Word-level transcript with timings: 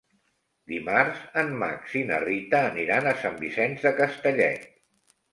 Dimarts 0.69 1.17
en 1.41 1.51
Max 1.63 1.93
i 1.99 2.01
na 2.11 2.17
Rita 2.23 2.61
aniran 2.69 3.09
a 3.11 3.13
Sant 3.25 3.37
Vicenç 3.43 3.85
de 3.89 3.93
Castellet. 3.99 4.65